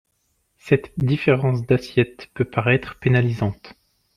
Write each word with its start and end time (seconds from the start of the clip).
Cette 0.57 0.93
différence 0.97 1.67
d’assiette 1.67 2.27
peut 2.33 2.43
paraître 2.49 2.97
pénalisante. 2.97 3.75